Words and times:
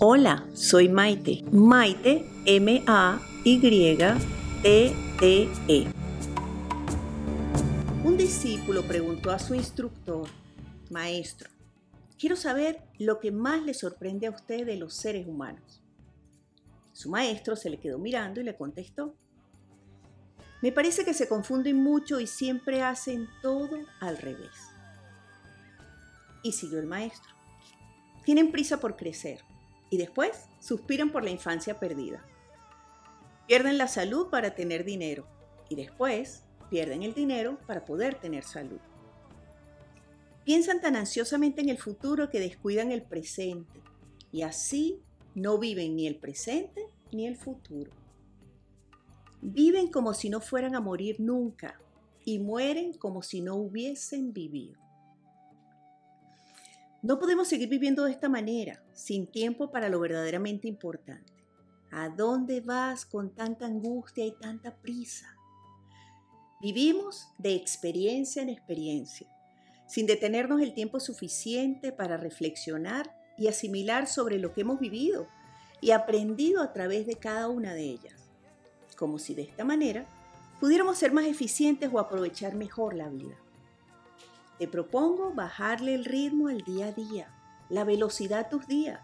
Hola, 0.00 0.44
soy 0.54 0.88
Maite. 0.88 1.44
Maite, 1.52 2.28
M-A-Y-T-T-E. 2.46 2.96
Un 8.02 8.16
discípulo 8.16 8.82
preguntó 8.82 9.30
a 9.30 9.38
su 9.38 9.54
instructor, 9.54 10.26
Maestro, 10.90 11.48
quiero 12.18 12.34
saber 12.34 12.82
lo 12.98 13.20
que 13.20 13.30
más 13.30 13.62
le 13.62 13.72
sorprende 13.72 14.26
a 14.26 14.30
usted 14.30 14.66
de 14.66 14.76
los 14.76 14.94
seres 14.94 15.28
humanos. 15.28 15.80
Su 16.92 17.08
maestro 17.08 17.54
se 17.54 17.70
le 17.70 17.78
quedó 17.78 17.96
mirando 17.98 18.40
y 18.40 18.44
le 18.44 18.56
contestó, 18.56 19.14
me 20.60 20.72
parece 20.72 21.04
que 21.04 21.14
se 21.14 21.28
confunden 21.28 21.76
mucho 21.76 22.18
y 22.18 22.26
siempre 22.26 22.82
hacen 22.82 23.28
todo 23.42 23.78
al 24.00 24.18
revés. 24.18 24.72
Y 26.42 26.50
siguió 26.50 26.80
el 26.80 26.86
maestro. 26.86 27.32
Tienen 28.24 28.50
prisa 28.50 28.80
por 28.80 28.96
crecer 28.96 29.44
y 29.94 29.96
después 29.96 30.48
suspiran 30.58 31.12
por 31.12 31.22
la 31.22 31.30
infancia 31.30 31.78
perdida. 31.78 32.26
Pierden 33.46 33.78
la 33.78 33.86
salud 33.86 34.28
para 34.28 34.56
tener 34.56 34.84
dinero 34.84 35.24
y 35.68 35.76
después 35.76 36.42
pierden 36.68 37.04
el 37.04 37.14
dinero 37.14 37.60
para 37.68 37.84
poder 37.84 38.16
tener 38.16 38.42
salud. 38.42 38.80
Piensan 40.44 40.80
tan 40.80 40.96
ansiosamente 40.96 41.60
en 41.60 41.68
el 41.68 41.78
futuro 41.78 42.28
que 42.28 42.40
descuidan 42.40 42.90
el 42.90 43.02
presente 43.02 43.80
y 44.32 44.42
así 44.42 45.00
no 45.36 45.58
viven 45.58 45.94
ni 45.94 46.08
el 46.08 46.16
presente 46.16 46.88
ni 47.12 47.28
el 47.28 47.36
futuro. 47.36 47.92
Viven 49.42 49.92
como 49.92 50.12
si 50.12 50.28
no 50.28 50.40
fueran 50.40 50.74
a 50.74 50.80
morir 50.80 51.20
nunca 51.20 51.80
y 52.24 52.40
mueren 52.40 52.94
como 52.94 53.22
si 53.22 53.42
no 53.42 53.54
hubiesen 53.54 54.32
vivido. 54.32 54.83
No 57.04 57.18
podemos 57.18 57.48
seguir 57.48 57.68
viviendo 57.68 58.04
de 58.04 58.12
esta 58.12 58.30
manera, 58.30 58.82
sin 58.94 59.26
tiempo 59.26 59.70
para 59.70 59.90
lo 59.90 60.00
verdaderamente 60.00 60.68
importante. 60.68 61.34
¿A 61.90 62.08
dónde 62.08 62.62
vas 62.62 63.04
con 63.04 63.34
tanta 63.34 63.66
angustia 63.66 64.24
y 64.24 64.32
tanta 64.32 64.74
prisa? 64.74 65.36
Vivimos 66.62 67.28
de 67.36 67.56
experiencia 67.56 68.40
en 68.40 68.48
experiencia, 68.48 69.28
sin 69.86 70.06
detenernos 70.06 70.62
el 70.62 70.72
tiempo 70.72 70.98
suficiente 70.98 71.92
para 71.92 72.16
reflexionar 72.16 73.14
y 73.36 73.48
asimilar 73.48 74.06
sobre 74.06 74.38
lo 74.38 74.54
que 74.54 74.62
hemos 74.62 74.80
vivido 74.80 75.28
y 75.82 75.90
aprendido 75.90 76.62
a 76.62 76.72
través 76.72 77.06
de 77.06 77.16
cada 77.16 77.50
una 77.50 77.74
de 77.74 77.82
ellas, 77.82 78.30
como 78.96 79.18
si 79.18 79.34
de 79.34 79.42
esta 79.42 79.62
manera 79.62 80.06
pudiéramos 80.58 80.96
ser 80.96 81.12
más 81.12 81.26
eficientes 81.26 81.90
o 81.92 81.98
aprovechar 81.98 82.54
mejor 82.54 82.94
la 82.94 83.10
vida. 83.10 83.36
Te 84.58 84.68
propongo 84.68 85.32
bajarle 85.32 85.94
el 85.94 86.04
ritmo 86.04 86.48
al 86.48 86.62
día 86.62 86.86
a 86.86 86.92
día, 86.92 87.34
la 87.68 87.84
velocidad 87.84 88.40
a 88.40 88.48
tus 88.48 88.66
días, 88.66 89.00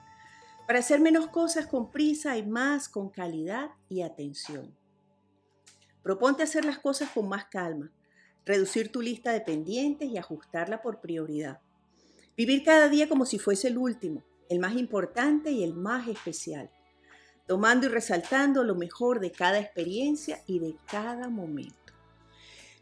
para 0.66 0.78
hacer 0.78 1.00
menos 1.00 1.26
cosas 1.26 1.66
con 1.66 1.90
prisa 1.90 2.36
y 2.38 2.46
más 2.46 2.88
con 2.88 3.10
calidad 3.10 3.70
y 3.88 4.02
atención. 4.02 4.72
Proponte 6.02 6.44
hacer 6.44 6.64
las 6.64 6.78
cosas 6.78 7.10
con 7.10 7.28
más 7.28 7.46
calma, 7.46 7.90
reducir 8.46 8.92
tu 8.92 9.02
lista 9.02 9.32
de 9.32 9.40
pendientes 9.40 10.08
y 10.08 10.16
ajustarla 10.16 10.80
por 10.80 11.00
prioridad. 11.00 11.60
Vivir 12.36 12.62
cada 12.62 12.88
día 12.88 13.08
como 13.08 13.26
si 13.26 13.38
fuese 13.38 13.68
el 13.68 13.78
último, 13.78 14.22
el 14.48 14.60
más 14.60 14.74
importante 14.76 15.50
y 15.50 15.64
el 15.64 15.74
más 15.74 16.06
especial, 16.08 16.70
tomando 17.46 17.86
y 17.86 17.90
resaltando 17.90 18.62
lo 18.62 18.76
mejor 18.76 19.18
de 19.18 19.32
cada 19.32 19.58
experiencia 19.58 20.42
y 20.46 20.60
de 20.60 20.76
cada 20.86 21.28
momento. 21.28 21.74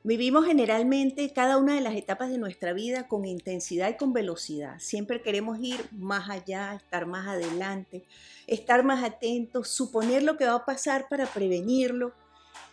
Vivimos 0.04 0.46
generalmente 0.46 1.32
cada 1.32 1.58
una 1.58 1.74
de 1.74 1.80
las 1.80 1.96
etapas 1.96 2.30
de 2.30 2.38
nuestra 2.38 2.72
vida 2.72 3.08
con 3.08 3.24
intensidad 3.24 3.90
y 3.90 3.96
con 3.96 4.12
velocidad. 4.12 4.76
Siempre 4.78 5.22
queremos 5.22 5.58
ir 5.60 5.88
más 5.90 6.30
allá, 6.30 6.74
estar 6.74 7.04
más 7.06 7.26
adelante, 7.26 8.04
estar 8.46 8.84
más 8.84 9.02
atentos, 9.02 9.68
suponer 9.68 10.22
lo 10.22 10.36
que 10.36 10.46
va 10.46 10.54
a 10.54 10.64
pasar 10.64 11.08
para 11.08 11.26
prevenirlo. 11.26 12.12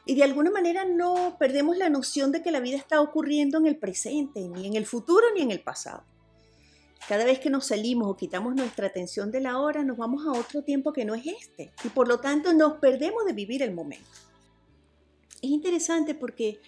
Y 0.05 0.13
de 0.13 0.23
alguna 0.23 0.51
manera 0.51 0.85
no 0.85 1.35
perdemos 1.39 1.77
la 1.77 1.89
noción 1.89 2.31
de 2.31 2.43
que 2.43 2.51
la 2.51 2.59
vida 2.59 2.77
está 2.77 3.01
ocurriendo 3.01 3.57
en 3.57 3.65
el 3.65 3.77
presente, 3.77 4.47
ni 4.47 4.67
en 4.67 4.75
el 4.75 4.85
futuro, 4.85 5.25
ni 5.33 5.41
en 5.41 5.49
el 5.49 5.61
pasado. 5.61 6.03
Cada 7.07 7.25
vez 7.25 7.39
que 7.39 7.49
nos 7.49 7.65
salimos 7.65 8.07
o 8.07 8.15
quitamos 8.15 8.55
nuestra 8.55 8.87
atención 8.87 9.31
de 9.31 9.41
la 9.41 9.59
hora, 9.59 9.83
nos 9.83 9.97
vamos 9.97 10.25
a 10.27 10.39
otro 10.39 10.63
tiempo 10.63 10.93
que 10.93 11.05
no 11.05 11.15
es 11.15 11.25
este. 11.25 11.71
Y 11.83 11.89
por 11.89 12.07
lo 12.07 12.19
tanto 12.19 12.53
nos 12.53 12.73
perdemos 12.73 13.25
de 13.25 13.33
vivir 13.33 13.63
el 13.63 13.73
momento. 13.73 14.05
Es 15.41 15.49
interesante 15.51 16.15
porque 16.15 16.59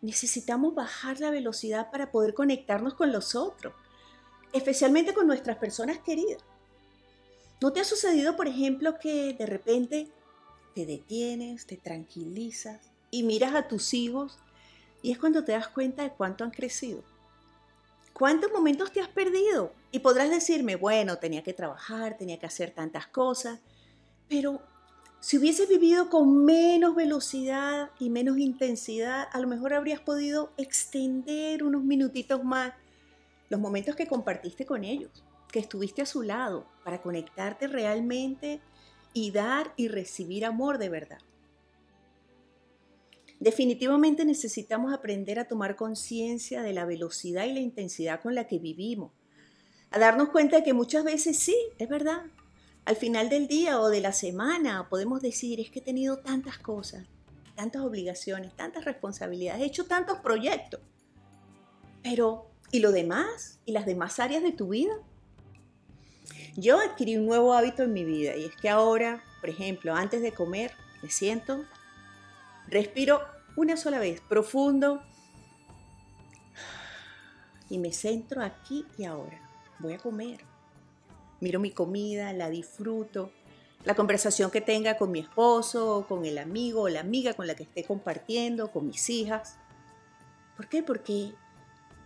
necesitamos 0.00 0.74
bajar 0.74 1.20
la 1.20 1.30
velocidad 1.30 1.90
para 1.90 2.10
poder 2.10 2.34
conectarnos 2.34 2.94
con 2.94 3.12
los 3.12 3.34
otros, 3.34 3.74
especialmente 4.52 5.14
con 5.14 5.26
nuestras 5.26 5.58
personas 5.58 5.98
queridas. 5.98 6.42
¿No 7.60 7.72
te 7.72 7.80
ha 7.80 7.84
sucedido, 7.84 8.36
por 8.36 8.46
ejemplo, 8.46 8.98
que 8.98 9.34
de 9.34 9.46
repente 9.46 10.08
te 10.74 10.86
detienes, 10.86 11.66
te 11.66 11.76
tranquilizas 11.76 12.90
y 13.10 13.24
miras 13.24 13.54
a 13.54 13.66
tus 13.66 13.94
hijos 13.94 14.38
y 15.02 15.10
es 15.10 15.18
cuando 15.18 15.44
te 15.44 15.52
das 15.52 15.68
cuenta 15.68 16.04
de 16.04 16.10
cuánto 16.10 16.44
han 16.44 16.50
crecido? 16.50 17.02
¿Cuántos 18.12 18.52
momentos 18.52 18.92
te 18.92 19.00
has 19.00 19.08
perdido? 19.08 19.72
Y 19.90 20.00
podrás 20.00 20.30
decirme, 20.30 20.76
bueno, 20.76 21.18
tenía 21.18 21.42
que 21.42 21.52
trabajar, 21.52 22.16
tenía 22.16 22.38
que 22.38 22.46
hacer 22.46 22.72
tantas 22.72 23.06
cosas, 23.08 23.60
pero 24.28 24.60
si 25.20 25.36
hubieses 25.36 25.68
vivido 25.68 26.10
con 26.10 26.44
menos 26.44 26.94
velocidad 26.94 27.90
y 27.98 28.08
menos 28.08 28.38
intensidad, 28.38 29.26
a 29.32 29.40
lo 29.40 29.48
mejor 29.48 29.74
habrías 29.74 30.00
podido 30.00 30.52
extender 30.56 31.64
unos 31.64 31.82
minutitos 31.82 32.44
más 32.44 32.72
los 33.48 33.60
momentos 33.60 33.96
que 33.96 34.06
compartiste 34.06 34.64
con 34.64 34.84
ellos, 34.84 35.24
que 35.50 35.58
estuviste 35.58 36.02
a 36.02 36.06
su 36.06 36.22
lado, 36.22 36.66
para 36.84 37.02
conectarte 37.02 37.66
realmente 37.66 38.60
y 39.12 39.30
dar 39.30 39.72
y 39.76 39.88
recibir 39.88 40.44
amor 40.44 40.78
de 40.78 40.88
verdad. 40.88 41.18
Definitivamente 43.40 44.24
necesitamos 44.24 44.92
aprender 44.92 45.38
a 45.38 45.46
tomar 45.46 45.76
conciencia 45.76 46.62
de 46.62 46.72
la 46.72 46.84
velocidad 46.84 47.44
y 47.44 47.54
la 47.54 47.60
intensidad 47.60 48.20
con 48.20 48.34
la 48.34 48.46
que 48.46 48.58
vivimos, 48.58 49.12
a 49.90 49.98
darnos 49.98 50.28
cuenta 50.28 50.56
de 50.56 50.62
que 50.64 50.74
muchas 50.74 51.04
veces 51.04 51.38
sí, 51.38 51.56
es 51.78 51.88
verdad, 51.88 52.22
al 52.88 52.96
final 52.96 53.28
del 53.28 53.48
día 53.48 53.82
o 53.82 53.90
de 53.90 54.00
la 54.00 54.14
semana 54.14 54.88
podemos 54.88 55.20
decir, 55.20 55.60
es 55.60 55.70
que 55.70 55.80
he 55.80 55.82
tenido 55.82 56.20
tantas 56.20 56.56
cosas, 56.56 57.06
tantas 57.54 57.82
obligaciones, 57.82 58.56
tantas 58.56 58.86
responsabilidades, 58.86 59.60
he 59.60 59.66
hecho 59.66 59.84
tantos 59.84 60.20
proyectos. 60.20 60.80
Pero, 62.02 62.50
¿y 62.72 62.78
lo 62.78 62.90
demás? 62.90 63.60
¿Y 63.66 63.72
las 63.72 63.84
demás 63.84 64.18
áreas 64.18 64.42
de 64.42 64.52
tu 64.52 64.68
vida? 64.68 64.94
Yo 66.56 66.80
adquirí 66.80 67.18
un 67.18 67.26
nuevo 67.26 67.52
hábito 67.52 67.82
en 67.82 67.92
mi 67.92 68.04
vida 68.04 68.34
y 68.36 68.46
es 68.46 68.56
que 68.56 68.70
ahora, 68.70 69.22
por 69.42 69.50
ejemplo, 69.50 69.94
antes 69.94 70.22
de 70.22 70.32
comer, 70.32 70.72
me 71.02 71.10
siento, 71.10 71.66
respiro 72.68 73.20
una 73.54 73.76
sola 73.76 73.98
vez, 73.98 74.22
profundo, 74.22 75.02
y 77.68 77.76
me 77.76 77.92
centro 77.92 78.42
aquí 78.42 78.86
y 78.96 79.04
ahora. 79.04 79.46
Voy 79.78 79.92
a 79.92 79.98
comer 79.98 80.47
miro 81.40 81.60
mi 81.60 81.70
comida, 81.70 82.32
la 82.32 82.50
disfruto, 82.50 83.30
la 83.84 83.94
conversación 83.94 84.50
que 84.50 84.60
tenga 84.60 84.96
con 84.96 85.10
mi 85.10 85.20
esposo, 85.20 86.06
con 86.08 86.24
el 86.24 86.38
amigo 86.38 86.82
o 86.82 86.88
la 86.88 87.00
amiga 87.00 87.34
con 87.34 87.46
la 87.46 87.54
que 87.54 87.62
esté 87.62 87.84
compartiendo, 87.84 88.70
con 88.70 88.86
mis 88.86 89.08
hijas. 89.08 89.58
¿Por 90.56 90.68
qué? 90.68 90.82
Porque 90.82 91.32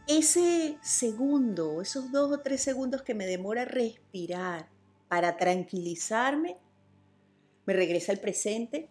ese 0.07 0.79
segundo, 0.83 1.81
esos 1.81 2.13
dos 2.13 2.33
o 2.33 2.41
tres 2.41 2.63
segundos 2.63 3.03
que 3.03 3.15
me 3.15 3.27
demora 3.27 3.65
respirar 3.65 4.69
para 5.09 5.37
tranquilizarme, 5.37 6.57
me 7.65 7.73
regresa 7.73 8.13
al 8.13 8.19
presente 8.19 8.89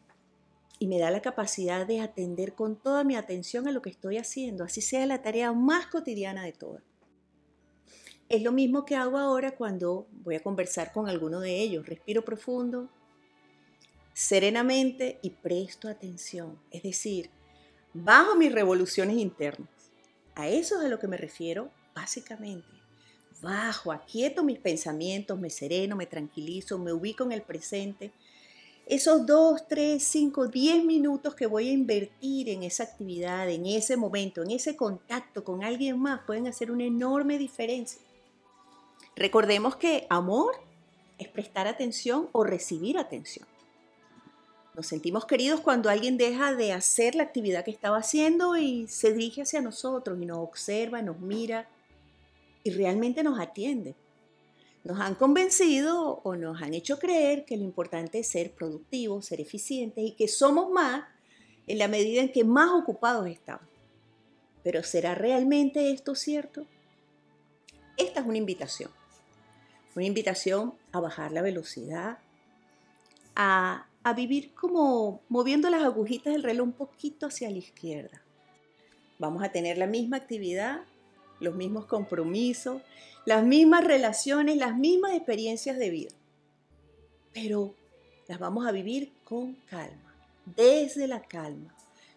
y 0.79 0.87
me 0.87 0.97
da 0.97 1.11
la 1.11 1.21
capacidad 1.21 1.85
de 1.85 2.01
atender 2.01 2.55
con 2.55 2.75
toda 2.75 3.03
mi 3.03 3.15
atención 3.15 3.67
a 3.67 3.71
lo 3.71 3.81
que 3.81 3.91
estoy 3.91 4.17
haciendo, 4.17 4.63
así 4.63 4.81
sea 4.81 5.05
la 5.05 5.21
tarea 5.21 5.53
más 5.53 5.87
cotidiana 5.87 6.43
de 6.43 6.53
todas. 6.53 6.90
Es 8.31 8.41
lo 8.43 8.53
mismo 8.53 8.85
que 8.85 8.95
hago 8.95 9.17
ahora 9.17 9.57
cuando 9.57 10.07
voy 10.23 10.35
a 10.35 10.39
conversar 10.39 10.93
con 10.93 11.09
alguno 11.09 11.41
de 11.41 11.59
ellos. 11.59 11.85
Respiro 11.85 12.23
profundo, 12.23 12.87
serenamente 14.13 15.19
y 15.21 15.31
presto 15.31 15.89
atención. 15.89 16.57
Es 16.71 16.81
decir, 16.81 17.29
bajo 17.93 18.37
mis 18.37 18.53
revoluciones 18.53 19.17
internas. 19.17 19.67
A 20.33 20.47
eso 20.47 20.79
es 20.79 20.85
a 20.85 20.87
lo 20.87 20.97
que 20.97 21.09
me 21.09 21.17
refiero 21.17 21.71
básicamente. 21.93 22.69
Bajo, 23.41 23.91
aquieto 23.91 24.45
mis 24.45 24.59
pensamientos, 24.59 25.37
me 25.37 25.49
sereno, 25.49 25.97
me 25.97 26.05
tranquilizo, 26.05 26.79
me 26.79 26.93
ubico 26.93 27.25
en 27.25 27.33
el 27.33 27.41
presente. 27.41 28.13
Esos 28.85 29.25
dos, 29.25 29.67
tres, 29.67 30.03
cinco, 30.03 30.47
diez 30.47 30.81
minutos 30.85 31.35
que 31.35 31.47
voy 31.47 31.67
a 31.67 31.73
invertir 31.73 32.47
en 32.47 32.63
esa 32.63 32.83
actividad, 32.83 33.49
en 33.49 33.65
ese 33.65 33.97
momento, 33.97 34.41
en 34.41 34.51
ese 34.51 34.77
contacto 34.77 35.43
con 35.43 35.65
alguien 35.65 35.99
más, 35.99 36.21
pueden 36.25 36.47
hacer 36.47 36.71
una 36.71 36.85
enorme 36.85 37.37
diferencia. 37.37 38.01
Recordemos 39.15 39.75
que 39.75 40.07
amor 40.09 40.55
es 41.17 41.27
prestar 41.27 41.67
atención 41.67 42.29
o 42.31 42.43
recibir 42.43 42.97
atención. 42.97 43.47
Nos 44.73 44.87
sentimos 44.87 45.25
queridos 45.25 45.59
cuando 45.59 45.89
alguien 45.89 46.17
deja 46.17 46.55
de 46.55 46.71
hacer 46.71 47.15
la 47.15 47.23
actividad 47.23 47.65
que 47.65 47.71
estaba 47.71 47.97
haciendo 47.97 48.55
y 48.55 48.87
se 48.87 49.11
dirige 49.11 49.41
hacia 49.41 49.61
nosotros 49.61 50.17
y 50.21 50.25
nos 50.25 50.37
observa, 50.37 51.01
nos 51.01 51.19
mira 51.19 51.67
y 52.63 52.71
realmente 52.71 53.21
nos 53.21 53.37
atiende. 53.39 53.95
Nos 54.85 54.99
han 54.99 55.15
convencido 55.15 56.21
o 56.23 56.35
nos 56.35 56.61
han 56.61 56.73
hecho 56.73 56.97
creer 56.97 57.43
que 57.43 57.57
lo 57.57 57.63
importante 57.63 58.19
es 58.19 58.29
ser 58.29 58.53
productivos, 58.53 59.25
ser 59.25 59.41
eficientes 59.41 60.03
y 60.03 60.13
que 60.13 60.29
somos 60.29 60.71
más 60.71 61.03
en 61.67 61.77
la 61.77 61.89
medida 61.89 62.21
en 62.21 62.31
que 62.31 62.45
más 62.45 62.71
ocupados 62.71 63.27
estamos. 63.27 63.67
Pero 64.63 64.83
¿será 64.83 65.15
realmente 65.15 65.91
esto 65.91 66.15
cierto? 66.15 66.65
Esta 67.97 68.21
es 68.21 68.25
una 68.25 68.37
invitación. 68.37 69.00
Una 69.95 70.05
invitación 70.05 70.73
a 70.91 70.99
bajar 70.99 71.31
la 71.31 71.41
velocidad, 71.41 72.19
a, 73.35 73.87
a 74.03 74.13
vivir 74.13 74.53
como 74.53 75.21
moviendo 75.29 75.69
las 75.69 75.83
agujitas 75.83 76.33
del 76.33 76.43
reloj 76.43 76.67
un 76.67 76.73
poquito 76.73 77.27
hacia 77.27 77.49
la 77.49 77.57
izquierda. 77.57 78.21
Vamos 79.19 79.43
a 79.43 79.51
tener 79.51 79.77
la 79.77 79.87
misma 79.87 80.17
actividad, 80.17 80.81
los 81.39 81.55
mismos 81.55 81.85
compromisos, 81.85 82.81
las 83.25 83.43
mismas 83.43 83.83
relaciones, 83.83 84.57
las 84.57 84.75
mismas 84.75 85.13
experiencias 85.13 85.77
de 85.77 85.89
vida. 85.89 86.11
Pero 87.33 87.75
las 88.27 88.39
vamos 88.39 88.65
a 88.65 88.71
vivir 88.71 89.11
con 89.23 89.55
calma, 89.69 90.15
desde 90.45 91.07
la 91.07 91.21
calma, 91.21 91.75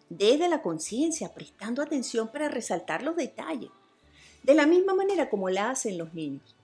desde 0.09 0.47
la 0.47 0.61
conciencia, 0.61 1.33
prestando 1.33 1.81
atención 1.81 2.31
para 2.31 2.49
resaltar 2.49 3.03
los 3.03 3.15
detalles, 3.15 3.69
de 4.43 4.53
la 4.53 4.65
misma 4.65 4.93
manera 4.93 5.29
como 5.29 5.49
la 5.49 5.71
hacen 5.71 5.97
los 5.97 6.13
niños. 6.13 6.54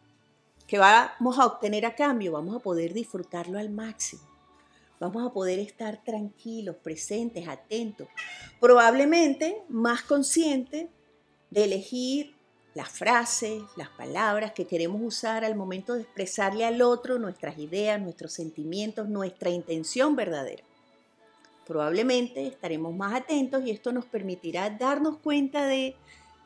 Que 0.72 0.80
vamos 0.80 1.38
a 1.38 1.46
obtener 1.46 1.86
a 1.86 1.96
cambio? 1.96 2.32
Vamos 2.32 2.56
a 2.56 2.60
poder 2.60 2.94
disfrutarlo 2.94 3.60
al 3.60 3.70
máximo. 3.70 4.22
Vamos 5.02 5.30
a 5.30 5.34
poder 5.34 5.60
estar 5.60 6.02
tranquilos, 6.02 6.78
presentes, 6.78 7.46
atentos, 7.46 8.08
probablemente 8.58 9.64
más 9.68 10.02
conscientes 10.04 10.88
de 11.50 11.64
elegir 11.66 12.36
las 12.74 12.88
frases, 12.88 13.64
las 13.76 13.90
palabras 13.90 14.54
que 14.54 14.66
queremos 14.66 15.02
usar 15.04 15.44
al 15.44 15.56
momento 15.56 15.96
de 15.96 16.04
expresarle 16.04 16.64
al 16.64 16.82
otro 16.82 17.20
nuestras 17.20 17.58
ideas, 17.58 18.00
nuestros 18.00 18.32
sentimientos, 18.32 19.10
nuestra 19.10 19.50
intención 19.50 20.16
verdadera. 20.16 20.64
Probablemente 21.68 22.48
estaremos 22.48 22.96
más 22.96 23.14
atentos 23.14 23.62
y 23.66 23.72
esto 23.72 23.92
nos 23.92 24.06
permitirá 24.06 24.70
darnos 24.70 25.18
cuenta 25.18 25.68
de 25.68 25.98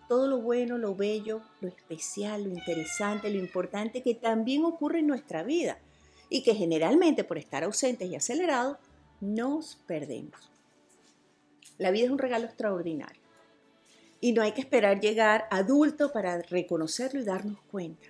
todo 0.07 0.27
lo 0.27 0.39
bueno, 0.39 0.77
lo 0.77 0.95
bello, 0.95 1.41
lo 1.61 1.67
especial, 1.67 2.43
lo 2.43 2.49
interesante, 2.49 3.29
lo 3.29 3.39
importante 3.39 4.01
que 4.01 4.15
también 4.15 4.65
ocurre 4.65 4.99
en 4.99 5.07
nuestra 5.07 5.43
vida 5.43 5.79
y 6.29 6.43
que 6.43 6.55
generalmente 6.55 7.23
por 7.23 7.37
estar 7.37 7.63
ausentes 7.63 8.09
y 8.09 8.15
acelerados 8.15 8.77
nos 9.21 9.77
perdemos. 9.87 10.51
La 11.77 11.91
vida 11.91 12.05
es 12.05 12.11
un 12.11 12.17
regalo 12.17 12.45
extraordinario 12.45 13.21
y 14.21 14.33
no 14.33 14.41
hay 14.41 14.53
que 14.53 14.61
esperar 14.61 14.99
llegar 14.99 15.47
adulto 15.51 16.11
para 16.11 16.41
reconocerlo 16.41 17.19
y 17.19 17.25
darnos 17.25 17.59
cuenta. 17.71 18.07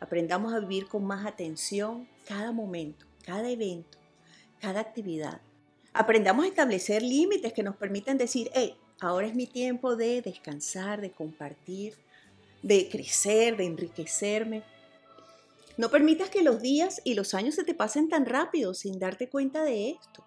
Aprendamos 0.00 0.52
a 0.52 0.60
vivir 0.60 0.86
con 0.86 1.04
más 1.04 1.26
atención 1.26 2.08
cada 2.26 2.52
momento, 2.52 3.06
cada 3.24 3.48
evento, 3.48 3.98
cada 4.60 4.80
actividad. 4.80 5.40
Aprendamos 5.92 6.44
a 6.44 6.48
establecer 6.48 7.02
límites 7.02 7.52
que 7.52 7.62
nos 7.62 7.76
permitan 7.76 8.18
decir, 8.18 8.50
hey, 8.54 8.76
ahora 9.00 9.26
es 9.26 9.34
mi 9.34 9.46
tiempo 9.46 9.96
de 9.96 10.22
descansar, 10.22 11.00
de 11.00 11.10
compartir, 11.10 11.94
de 12.62 12.88
crecer, 12.88 13.56
de 13.56 13.66
enriquecerme. 13.66 14.62
No 15.76 15.90
permitas 15.90 16.30
que 16.30 16.42
los 16.42 16.60
días 16.60 17.00
y 17.04 17.14
los 17.14 17.34
años 17.34 17.54
se 17.54 17.64
te 17.64 17.74
pasen 17.74 18.08
tan 18.08 18.26
rápido 18.26 18.74
sin 18.74 18.98
darte 18.98 19.28
cuenta 19.28 19.62
de 19.62 19.90
esto 19.90 20.24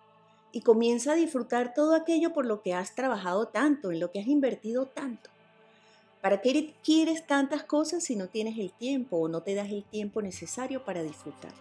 y 0.53 0.61
comienza 0.61 1.13
a 1.13 1.15
disfrutar 1.15 1.73
todo 1.73 1.95
aquello 1.95 2.33
por 2.33 2.45
lo 2.45 2.61
que 2.61 2.73
has 2.73 2.95
trabajado 2.95 3.47
tanto, 3.47 3.91
en 3.91 3.99
lo 3.99 4.11
que 4.11 4.19
has 4.19 4.27
invertido 4.27 4.85
tanto. 4.85 5.29
¿Para 6.21 6.41
qué 6.41 6.73
quieres 6.83 7.25
tantas 7.25 7.63
cosas 7.63 8.03
si 8.03 8.15
no 8.15 8.27
tienes 8.27 8.57
el 8.59 8.71
tiempo 8.71 9.17
o 9.17 9.27
no 9.27 9.41
te 9.41 9.55
das 9.55 9.69
el 9.69 9.83
tiempo 9.83 10.21
necesario 10.21 10.85
para 10.85 11.03
disfrutar? 11.03 11.53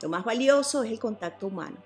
Lo 0.00 0.08
más 0.08 0.24
valioso 0.24 0.82
es 0.82 0.90
el 0.90 0.98
contacto 0.98 1.48
humano. 1.48 1.76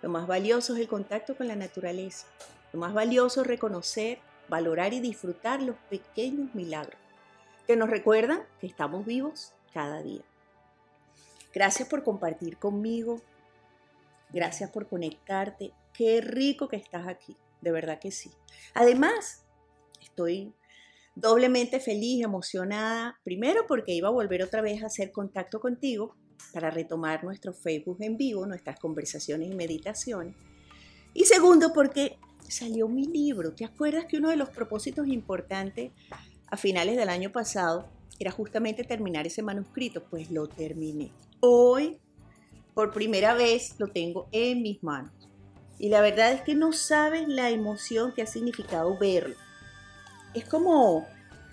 Lo 0.00 0.08
más 0.08 0.26
valioso 0.26 0.74
es 0.74 0.80
el 0.80 0.88
contacto 0.88 1.36
con 1.36 1.48
la 1.48 1.56
naturaleza. 1.56 2.26
Más 2.76 2.94
valioso 2.94 3.44
reconocer, 3.44 4.18
valorar 4.48 4.92
y 4.92 5.00
disfrutar 5.00 5.62
los 5.62 5.76
pequeños 5.90 6.54
milagros 6.54 7.00
que 7.66 7.76
nos 7.76 7.90
recuerdan 7.90 8.42
que 8.60 8.66
estamos 8.66 9.04
vivos 9.04 9.52
cada 9.74 10.02
día. 10.02 10.22
Gracias 11.52 11.88
por 11.88 12.04
compartir 12.04 12.58
conmigo 12.58 13.20
Gracias 14.32 14.70
por 14.70 14.88
conectarte. 14.88 15.72
Qué 15.92 16.20
rico 16.20 16.68
que 16.68 16.76
estás 16.76 17.06
aquí. 17.06 17.36
De 17.60 17.70
verdad 17.70 17.98
que 17.98 18.10
sí. 18.10 18.30
Además, 18.74 19.44
estoy 20.00 20.52
doblemente 21.14 21.80
feliz, 21.80 22.22
emocionada. 22.22 23.18
Primero 23.24 23.66
porque 23.66 23.92
iba 23.92 24.08
a 24.08 24.12
volver 24.12 24.42
otra 24.42 24.60
vez 24.60 24.82
a 24.82 24.86
hacer 24.86 25.12
contacto 25.12 25.60
contigo 25.60 26.14
para 26.52 26.70
retomar 26.70 27.24
nuestro 27.24 27.54
Facebook 27.54 27.98
en 28.00 28.16
vivo, 28.16 28.46
nuestras 28.46 28.78
conversaciones 28.78 29.50
y 29.50 29.54
meditaciones. 29.54 30.36
Y 31.14 31.24
segundo 31.24 31.72
porque 31.72 32.18
salió 32.50 32.88
mi 32.88 33.06
libro. 33.06 33.52
¿Te 33.52 33.64
acuerdas 33.64 34.06
que 34.06 34.18
uno 34.18 34.30
de 34.30 34.36
los 34.36 34.50
propósitos 34.50 35.06
importantes 35.06 35.92
a 36.48 36.56
finales 36.56 36.96
del 36.96 37.08
año 37.08 37.30
pasado 37.32 37.88
era 38.18 38.30
justamente 38.30 38.84
terminar 38.84 39.26
ese 39.26 39.42
manuscrito? 39.42 40.04
Pues 40.04 40.30
lo 40.30 40.48
terminé. 40.48 41.10
Hoy 41.40 41.98
por 42.76 42.92
primera 42.92 43.32
vez 43.32 43.74
lo 43.78 43.88
tengo 43.88 44.28
en 44.32 44.60
mis 44.60 44.82
manos. 44.82 45.10
Y 45.78 45.88
la 45.88 46.02
verdad 46.02 46.32
es 46.32 46.42
que 46.42 46.54
no 46.54 46.72
sabes 46.72 47.26
la 47.26 47.48
emoción 47.48 48.12
que 48.12 48.20
ha 48.20 48.26
significado 48.26 48.98
verlo. 48.98 49.34
Es 50.34 50.44
como, 50.44 51.06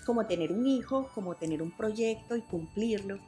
como 0.04 0.26
tener 0.26 0.52
un 0.52 0.66
hijo, 0.66 1.10
como 1.14 1.34
tener 1.34 1.62
un 1.62 1.70
proyecto 1.70 2.36
y 2.36 2.42
cumplirlo. 2.42 3.18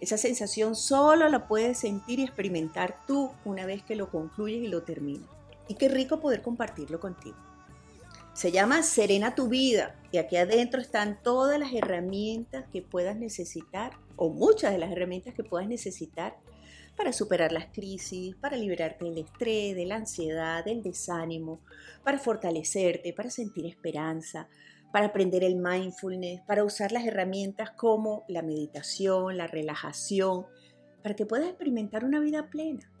Esa 0.00 0.18
sensación 0.18 0.76
solo 0.76 1.28
la 1.28 1.48
puedes 1.48 1.78
sentir 1.78 2.18
y 2.18 2.24
experimentar 2.24 2.98
tú 3.06 3.30
una 3.46 3.64
vez 3.64 3.82
que 3.82 3.96
lo 3.96 4.10
concluyes 4.10 4.62
y 4.64 4.68
lo 4.68 4.82
terminas. 4.82 5.28
Y 5.72 5.74
qué 5.74 5.88
rico 5.88 6.20
poder 6.20 6.42
compartirlo 6.42 7.00
contigo. 7.00 7.38
Se 8.34 8.52
llama 8.52 8.82
Serena 8.82 9.34
tu 9.34 9.48
vida 9.48 9.98
y 10.10 10.18
aquí 10.18 10.36
adentro 10.36 10.82
están 10.82 11.22
todas 11.22 11.58
las 11.58 11.72
herramientas 11.72 12.66
que 12.70 12.82
puedas 12.82 13.16
necesitar 13.16 13.92
o 14.16 14.28
muchas 14.28 14.72
de 14.72 14.76
las 14.76 14.92
herramientas 14.92 15.32
que 15.32 15.44
puedas 15.44 15.66
necesitar 15.66 16.36
para 16.94 17.14
superar 17.14 17.52
las 17.52 17.68
crisis, 17.72 18.36
para 18.36 18.58
liberarte 18.58 19.06
del 19.06 19.16
estrés, 19.16 19.74
de 19.74 19.86
la 19.86 19.96
ansiedad, 19.96 20.62
del 20.62 20.82
desánimo, 20.82 21.62
para 22.04 22.18
fortalecerte, 22.18 23.14
para 23.14 23.30
sentir 23.30 23.64
esperanza, 23.64 24.50
para 24.92 25.06
aprender 25.06 25.42
el 25.42 25.56
mindfulness, 25.56 26.42
para 26.42 26.64
usar 26.64 26.92
las 26.92 27.06
herramientas 27.06 27.70
como 27.70 28.24
la 28.28 28.42
meditación, 28.42 29.38
la 29.38 29.46
relajación, 29.46 30.44
para 31.02 31.16
que 31.16 31.24
puedas 31.24 31.48
experimentar 31.48 32.04
una 32.04 32.20
vida 32.20 32.50
plena. 32.50 32.91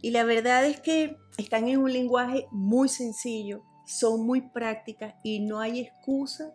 Y 0.00 0.10
la 0.10 0.24
verdad 0.24 0.64
es 0.66 0.80
que 0.80 1.16
están 1.36 1.68
en 1.68 1.78
un 1.78 1.92
lenguaje 1.92 2.46
muy 2.50 2.88
sencillo, 2.88 3.62
son 3.86 4.26
muy 4.26 4.42
prácticas 4.42 5.14
y 5.22 5.40
no 5.40 5.60
hay 5.60 5.80
excusa 5.80 6.54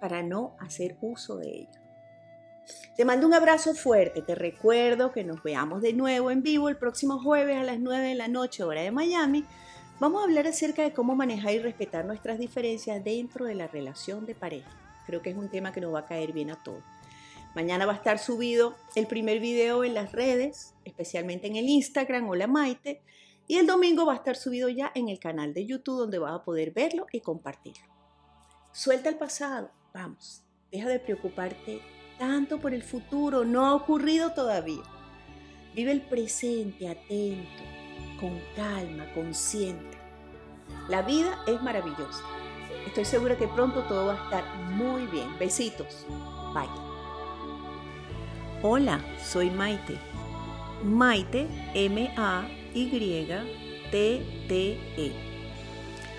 para 0.00 0.22
no 0.22 0.56
hacer 0.60 0.96
uso 1.00 1.38
de 1.38 1.48
ellas. 1.48 1.82
Te 2.96 3.04
mando 3.04 3.26
un 3.26 3.34
abrazo 3.34 3.74
fuerte, 3.74 4.22
te 4.22 4.34
recuerdo 4.34 5.12
que 5.12 5.24
nos 5.24 5.42
veamos 5.42 5.82
de 5.82 5.92
nuevo 5.92 6.30
en 6.30 6.42
vivo 6.42 6.68
el 6.68 6.76
próximo 6.76 7.18
jueves 7.20 7.56
a 7.56 7.62
las 7.62 7.78
9 7.78 8.08
de 8.08 8.14
la 8.14 8.28
noche 8.28 8.64
hora 8.64 8.82
de 8.82 8.90
Miami. 8.90 9.44
Vamos 10.00 10.20
a 10.20 10.24
hablar 10.24 10.46
acerca 10.46 10.82
de 10.82 10.92
cómo 10.92 11.14
manejar 11.14 11.54
y 11.54 11.58
respetar 11.58 12.04
nuestras 12.04 12.38
diferencias 12.38 13.02
dentro 13.02 13.46
de 13.46 13.54
la 13.54 13.68
relación 13.68 14.26
de 14.26 14.34
pareja. 14.34 14.70
Creo 15.06 15.22
que 15.22 15.30
es 15.30 15.36
un 15.36 15.48
tema 15.48 15.72
que 15.72 15.80
nos 15.80 15.94
va 15.94 16.00
a 16.00 16.06
caer 16.06 16.32
bien 16.32 16.50
a 16.50 16.62
todos. 16.62 16.82
Mañana 17.56 17.86
va 17.86 17.94
a 17.94 17.96
estar 17.96 18.18
subido 18.18 18.76
el 18.96 19.06
primer 19.06 19.40
video 19.40 19.82
en 19.82 19.94
las 19.94 20.12
redes, 20.12 20.74
especialmente 20.84 21.46
en 21.46 21.56
el 21.56 21.66
Instagram 21.66 22.28
o 22.28 22.34
la 22.34 22.46
Maite, 22.46 23.00
y 23.48 23.56
el 23.56 23.66
domingo 23.66 24.04
va 24.04 24.12
a 24.12 24.16
estar 24.16 24.36
subido 24.36 24.68
ya 24.68 24.92
en 24.94 25.08
el 25.08 25.18
canal 25.18 25.54
de 25.54 25.64
YouTube 25.64 26.00
donde 26.00 26.18
vas 26.18 26.34
a 26.34 26.44
poder 26.44 26.72
verlo 26.72 27.06
y 27.12 27.20
compartirlo. 27.20 27.86
Suelta 28.72 29.08
el 29.08 29.16
pasado, 29.16 29.70
vamos, 29.94 30.42
deja 30.70 30.90
de 30.90 31.00
preocuparte 31.00 31.80
tanto 32.18 32.60
por 32.60 32.74
el 32.74 32.82
futuro, 32.82 33.46
no 33.46 33.64
ha 33.64 33.74
ocurrido 33.74 34.34
todavía. 34.34 34.82
Vive 35.74 35.92
el 35.92 36.02
presente 36.02 36.90
atento, 36.90 37.62
con 38.20 38.38
calma, 38.54 39.10
consciente. 39.14 39.96
La 40.90 41.00
vida 41.00 41.42
es 41.46 41.62
maravillosa. 41.62 42.22
Estoy 42.86 43.06
segura 43.06 43.38
que 43.38 43.48
pronto 43.48 43.82
todo 43.84 44.08
va 44.08 44.20
a 44.20 44.24
estar 44.24 44.44
muy 44.72 45.06
bien. 45.06 45.38
Besitos. 45.38 46.04
Bye. 46.52 46.95
Hola, 48.62 49.00
soy 49.22 49.50
Maite. 49.50 49.98
Maite, 50.82 51.46
M-A-Y-T-T-E. 51.74 52.46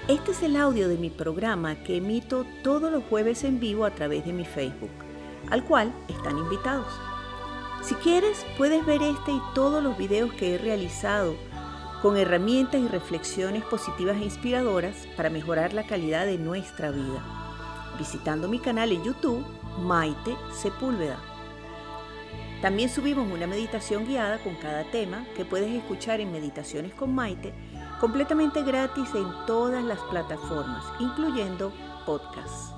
Este 0.07 0.31
es 0.31 0.43
el 0.43 0.55
audio 0.55 0.87
de 0.87 0.97
mi 0.97 1.09
programa 1.09 1.75
que 1.83 1.97
emito 1.97 2.45
todos 2.63 2.91
los 2.91 3.03
jueves 3.05 3.43
en 3.43 3.59
vivo 3.59 3.85
a 3.85 3.91
través 3.91 4.25
de 4.25 4.33
mi 4.33 4.45
Facebook 4.45 4.91
al 5.49 5.63
cual 5.63 5.93
están 6.07 6.37
invitados. 6.37 6.87
Si 7.81 7.95
quieres, 7.95 8.45
puedes 8.57 8.85
ver 8.85 9.01
este 9.01 9.31
y 9.31 9.41
todos 9.53 9.83
los 9.83 9.97
videos 9.97 10.33
que 10.33 10.55
he 10.55 10.57
realizado 10.57 11.35
con 12.01 12.17
herramientas 12.17 12.81
y 12.81 12.87
reflexiones 12.87 13.63
positivas 13.63 14.17
e 14.17 14.25
inspiradoras 14.25 14.95
para 15.15 15.29
mejorar 15.29 15.73
la 15.73 15.87
calidad 15.87 16.25
de 16.25 16.37
nuestra 16.37 16.91
vida, 16.91 17.23
visitando 17.97 18.47
mi 18.47 18.59
canal 18.59 18.91
en 18.91 19.03
YouTube, 19.03 19.45
Maite 19.79 20.35
Sepúlveda. 20.53 21.36
También 22.61 22.89
subimos 22.89 23.31
una 23.31 23.45
meditación 23.45 24.05
guiada 24.05 24.39
con 24.39 24.55
cada 24.55 24.83
tema 24.85 25.25
que 25.35 25.45
puedes 25.45 25.71
escuchar 25.71 26.19
en 26.21 26.31
Meditaciones 26.31 26.93
con 26.93 27.13
Maite, 27.13 27.53
completamente 27.99 28.63
gratis 28.63 29.09
en 29.13 29.27
todas 29.45 29.83
las 29.83 29.99
plataformas, 30.09 30.83
incluyendo 30.99 31.71
podcasts. 32.05 32.76